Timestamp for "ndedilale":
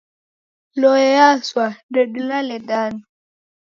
1.89-2.57